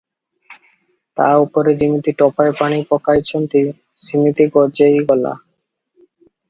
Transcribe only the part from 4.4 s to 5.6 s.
ଗଜେଇ ଗଲା।